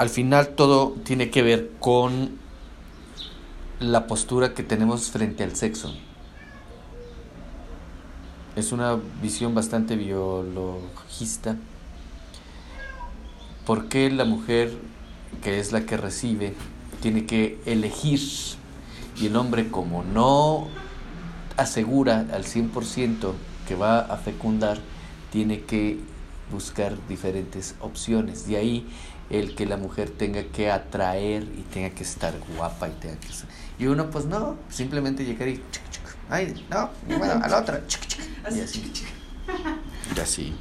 al 0.00 0.08
final 0.08 0.54
todo 0.54 0.94
tiene 1.04 1.28
que 1.28 1.42
ver 1.42 1.72
con 1.78 2.30
la 3.80 4.06
postura 4.06 4.54
que 4.54 4.62
tenemos 4.62 5.10
frente 5.10 5.44
al 5.44 5.54
sexo. 5.54 5.92
Es 8.56 8.72
una 8.72 8.98
visión 9.20 9.54
bastante 9.54 9.96
biologista. 9.96 11.58
¿Por 13.66 13.88
qué 13.88 14.08
la 14.10 14.24
mujer, 14.24 14.72
que 15.42 15.60
es 15.60 15.70
la 15.70 15.84
que 15.84 15.98
recibe, 15.98 16.54
tiene 17.02 17.26
que 17.26 17.60
elegir 17.66 18.20
y 19.20 19.26
el 19.26 19.36
hombre 19.36 19.68
como 19.68 20.02
no 20.02 20.68
asegura 21.58 22.20
al 22.32 22.44
100% 22.44 23.32
que 23.68 23.74
va 23.74 23.98
a 24.00 24.16
fecundar, 24.16 24.78
tiene 25.30 25.60
que 25.60 25.98
buscar 26.50 26.96
diferentes 27.06 27.74
opciones. 27.80 28.46
De 28.46 28.56
ahí 28.56 28.86
el 29.30 29.54
que 29.54 29.64
la 29.66 29.76
mujer 29.76 30.10
tenga 30.10 30.42
que 30.44 30.70
atraer 30.70 31.42
y 31.42 31.62
tenga 31.72 31.90
que 31.90 32.02
estar 32.02 32.34
guapa 32.56 32.88
y 32.88 32.92
tenga 32.92 33.16
que 33.16 33.28
y 33.78 33.86
uno 33.86 34.10
pues 34.10 34.26
no, 34.26 34.58
simplemente 34.68 35.24
llegar 35.24 35.48
y 35.48 35.62
ay, 36.28 36.66
no, 36.68 36.90
bueno, 37.06 37.40
a 37.42 37.48
la 37.48 37.58
otra, 37.60 37.80
y 38.50 38.60
así. 38.60 38.92
Y 40.14 40.20
así. 40.20 40.54